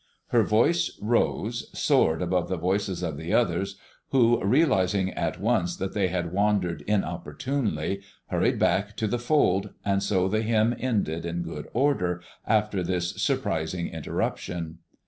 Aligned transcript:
Her 0.29 0.41
voice 0.41 0.97
rose, 0.99 1.67
soared 1.79 2.23
above 2.23 2.49
the 2.49 2.57
voices 2.57 3.03
of 3.03 3.17
the 3.17 3.35
others, 3.35 3.77
who, 4.09 4.43
realizing 4.43 5.11
at 5.11 5.39
once 5.39 5.75
that 5.77 5.93
they 5.93 6.07
had 6.07 6.33
wandered 6.33 6.81
inopportunely, 6.87 8.01
hurried 8.25 8.57
back 8.57 8.97
to 8.97 9.05
the 9.05 9.19
fold, 9.19 9.75
and 9.85 10.01
so 10.01 10.27
the 10.27 10.41
hymn 10.41 10.73
ended 10.79 11.23
in 11.23 11.43
good 11.43 11.67
order 11.71 12.19
after 12.47 12.81
this 12.81 13.11
surprising 13.21 13.89
interruption. 13.89 14.79